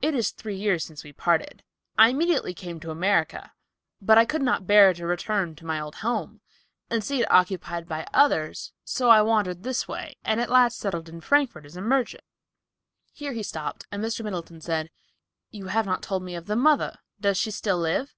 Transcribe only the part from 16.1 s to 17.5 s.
me of the mother. Does she